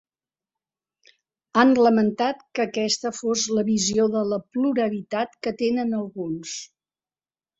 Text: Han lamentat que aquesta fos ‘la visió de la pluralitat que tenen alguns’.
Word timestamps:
Han 1.63 1.73
lamentat 1.87 2.39
que 2.59 2.63
aquesta 2.65 3.11
fos 3.17 3.43
‘la 3.57 3.65
visió 3.69 4.07
de 4.17 4.25
la 4.31 4.41
pluralitat 4.57 5.39
que 5.47 5.53
tenen 5.63 5.93
alguns’. 6.01 6.57